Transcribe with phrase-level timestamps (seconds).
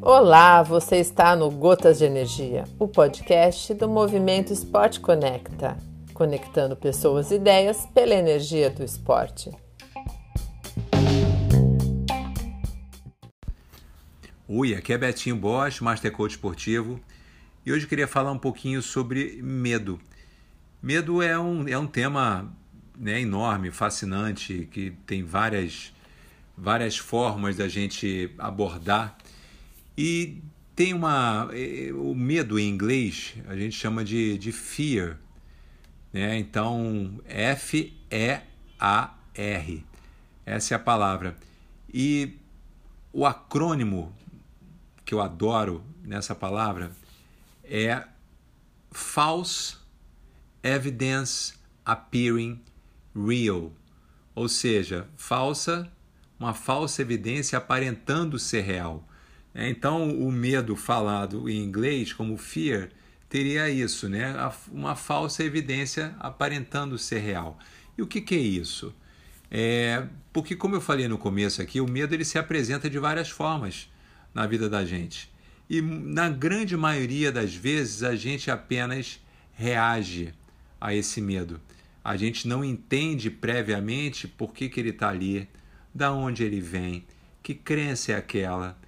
[0.00, 5.76] Olá, você está no Gotas de Energia, o podcast do movimento Esporte Conecta,
[6.14, 9.50] conectando pessoas e ideias pela energia do esporte.
[14.48, 16.98] Oi, aqui é Betinho Bosch, Master Coach Esportivo,
[17.66, 20.00] e hoje eu queria falar um pouquinho sobre medo.
[20.82, 22.50] Medo é um, é um tema
[22.98, 25.92] né, enorme, fascinante, que tem várias,
[26.56, 29.16] várias formas da gente abordar
[29.96, 30.42] e
[30.74, 31.48] tem uma.
[31.52, 35.18] É, o medo em inglês a gente chama de, de fear.
[36.12, 36.38] Né?
[36.38, 38.44] Então, F-E-A-R.
[40.46, 41.36] Essa é a palavra.
[41.92, 42.36] E
[43.12, 44.14] o acrônimo
[45.04, 46.92] que eu adoro nessa palavra
[47.64, 48.04] é
[48.90, 49.76] False
[50.62, 52.60] Evidence Appearing
[53.26, 53.72] Real.
[54.34, 55.90] Ou seja, falsa,
[56.38, 59.06] uma falsa evidência aparentando ser real.
[59.54, 62.90] É, então, o medo falado em inglês, como fear,
[63.28, 64.34] teria isso, né?
[64.70, 67.58] uma falsa evidência aparentando ser real.
[67.96, 68.94] E o que, que é isso?
[69.50, 73.28] É, porque, como eu falei no começo aqui, o medo ele se apresenta de várias
[73.28, 73.90] formas
[74.32, 75.30] na vida da gente.
[75.68, 79.20] E na grande maioria das vezes a gente apenas
[79.52, 80.32] reage
[80.80, 81.60] a esse medo.
[82.08, 85.48] A gente não entende previamente por que, que ele está ali,
[85.94, 87.04] da onde ele vem,
[87.42, 88.78] que crença é aquela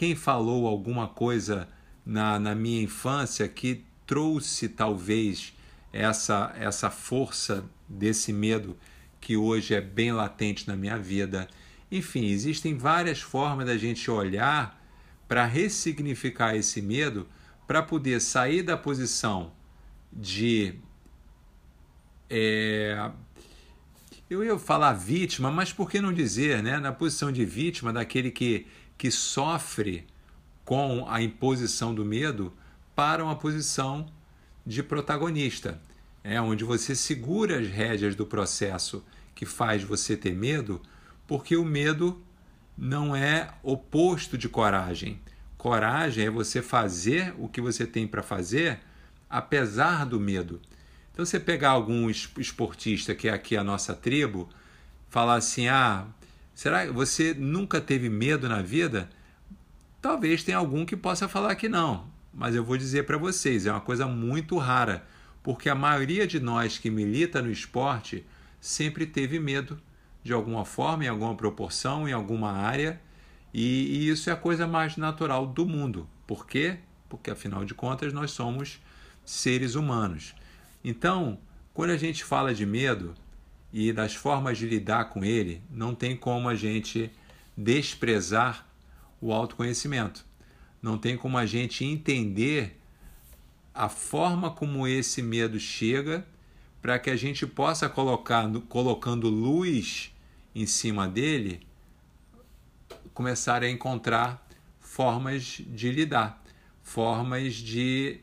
[0.00, 1.68] quem falou alguma coisa
[2.06, 5.52] na, na minha infância que trouxe talvez
[5.92, 8.78] essa, essa força desse medo
[9.20, 11.46] que hoje é bem latente na minha vida.
[11.92, 14.82] Enfim, existem várias formas da gente olhar
[15.28, 17.28] para ressignificar esse medo
[17.66, 19.52] para poder sair da posição
[20.10, 20.76] de.
[22.30, 23.10] É,
[24.30, 26.78] eu ia falar vítima, mas por que não dizer, né?
[26.78, 28.66] Na posição de vítima, daquele que
[29.00, 30.06] que sofre
[30.62, 32.52] com a imposição do medo
[32.94, 34.12] para uma posição
[34.66, 35.80] de protagonista,
[36.22, 39.02] é onde você segura as rédeas do processo
[39.34, 40.82] que faz você ter medo,
[41.26, 42.22] porque o medo
[42.76, 45.18] não é oposto de coragem.
[45.56, 48.80] Coragem é você fazer o que você tem para fazer
[49.30, 50.60] apesar do medo.
[51.20, 54.48] Então, você pegar algum esportista que é aqui a nossa tribo,
[55.10, 56.06] falar assim: ah,
[56.54, 59.10] Será que você nunca teve medo na vida?
[60.00, 63.70] Talvez tenha algum que possa falar que não, mas eu vou dizer para vocês, é
[63.70, 65.06] uma coisa muito rara,
[65.42, 68.24] porque a maioria de nós que milita no esporte
[68.58, 69.78] sempre teve medo
[70.22, 72.98] de alguma forma, em alguma proporção, em alguma área,
[73.52, 76.08] e, e isso é a coisa mais natural do mundo.
[76.26, 76.78] Por quê?
[77.10, 78.80] Porque afinal de contas nós somos
[79.22, 80.34] seres humanos.
[80.82, 81.38] Então,
[81.74, 83.14] quando a gente fala de medo,
[83.72, 87.10] e das formas de lidar com ele, não tem como a gente
[87.56, 88.66] desprezar
[89.20, 90.24] o autoconhecimento.
[90.82, 92.78] Não tem como a gente entender
[93.72, 96.26] a forma como esse medo chega
[96.82, 100.12] para que a gente possa colocar, colocando luz
[100.54, 101.60] em cima dele,
[103.14, 104.46] começar a encontrar
[104.80, 106.42] formas de lidar,
[106.82, 108.20] formas de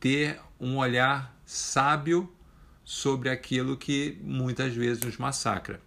[0.00, 2.32] ter um olhar sábio
[2.84, 5.80] sobre aquilo que muitas vezes nos massacra.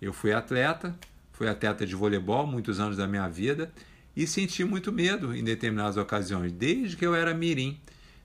[0.00, 0.96] Eu fui atleta,
[1.32, 3.70] fui atleta de voleibol muitos anos da minha vida
[4.16, 7.78] e senti muito medo em determinadas ocasiões, desde que eu era mirim.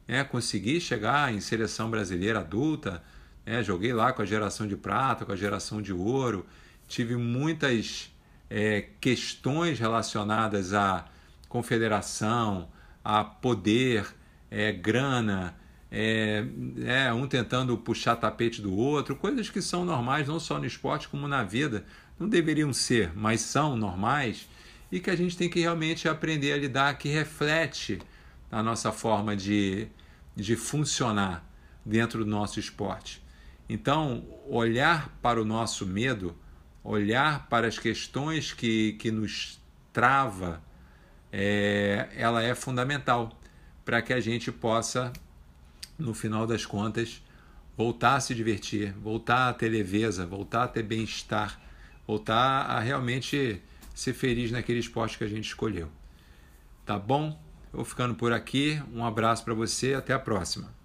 [0.08, 0.24] Né?
[0.24, 3.04] Consegui chegar em seleção brasileira adulta,
[3.46, 3.64] né?
[3.64, 6.46] joguei lá com a geração de prata, com a geração de ouro,
[6.88, 8.12] tive muitas
[8.50, 11.06] é, questões relacionadas à
[11.50, 12.70] confederação,
[13.04, 14.06] a poder,
[14.54, 15.56] é, grana,
[15.92, 16.46] é,
[16.86, 21.08] é, um tentando puxar tapete do outro, coisas que são normais não só no esporte
[21.10, 21.84] como na vida.
[22.20, 24.48] Não deveriam ser, mas são normais
[24.92, 28.00] e que a gente tem que realmente aprender a lidar, que reflete
[28.52, 29.88] a nossa forma de,
[30.36, 31.44] de funcionar
[31.84, 33.24] dentro do nosso esporte.
[33.68, 36.38] Então, olhar para o nosso medo,
[36.84, 39.60] olhar para as questões que, que nos
[39.92, 40.62] trava,
[41.32, 43.40] é, ela é fundamental
[43.84, 45.12] para que a gente possa
[45.98, 47.22] no final das contas,
[47.78, 51.60] voltar a se divertir, voltar a ter leveza, voltar a ter bem-estar,
[52.06, 53.62] voltar a realmente
[53.94, 55.90] ser feliz naquele esporte que a gente escolheu.
[56.86, 57.40] Tá bom?
[57.72, 58.82] vou ficando por aqui.
[58.94, 60.83] Um abraço para você, até a próxima.